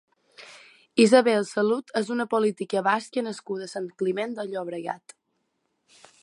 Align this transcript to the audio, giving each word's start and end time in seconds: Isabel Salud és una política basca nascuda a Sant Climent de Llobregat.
Isabel 1.03 1.43
Salud 1.49 1.93
és 2.01 2.09
una 2.15 2.27
política 2.31 2.83
basca 2.89 3.25
nascuda 3.27 3.69
a 3.69 3.73
Sant 3.75 3.87
Climent 4.03 4.35
de 4.41 4.47
Llobregat. 4.49 5.17